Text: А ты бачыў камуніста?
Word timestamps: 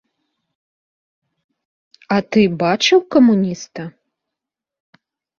А 2.15 2.17
ты 2.35 2.41
бачыў 2.63 2.99
камуніста? 3.15 3.85